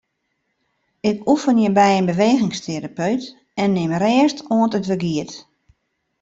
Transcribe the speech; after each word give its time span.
Ik 1.11 1.17
oefenje 1.31 1.69
by 1.77 1.89
in 1.99 2.05
bewegingsterapeut 2.09 3.25
en 3.61 3.71
nim 3.75 3.93
rêst 4.03 4.37
oant 4.55 4.77
it 4.79 4.87
wer 4.89 5.01
giet. 5.07 5.33